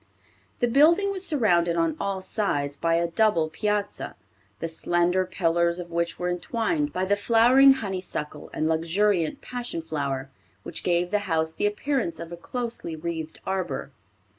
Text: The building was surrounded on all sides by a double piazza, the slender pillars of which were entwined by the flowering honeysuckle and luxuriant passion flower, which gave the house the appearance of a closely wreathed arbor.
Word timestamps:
The 0.61 0.67
building 0.67 1.11
was 1.11 1.23
surrounded 1.27 1.75
on 1.75 1.95
all 1.99 2.23
sides 2.23 2.75
by 2.75 2.95
a 2.95 3.07
double 3.07 3.49
piazza, 3.51 4.15
the 4.59 4.67
slender 4.67 5.27
pillars 5.27 5.77
of 5.77 5.91
which 5.91 6.17
were 6.17 6.27
entwined 6.27 6.91
by 6.91 7.05
the 7.05 7.15
flowering 7.15 7.73
honeysuckle 7.73 8.49
and 8.51 8.67
luxuriant 8.67 9.41
passion 9.41 9.83
flower, 9.83 10.31
which 10.63 10.83
gave 10.83 11.11
the 11.11 11.19
house 11.29 11.53
the 11.53 11.67
appearance 11.67 12.19
of 12.19 12.31
a 12.31 12.35
closely 12.35 12.95
wreathed 12.95 13.41
arbor. 13.45 13.91